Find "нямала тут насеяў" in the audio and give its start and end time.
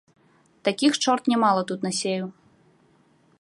1.33-2.27